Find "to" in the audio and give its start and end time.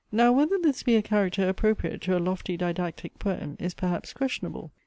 2.01-2.17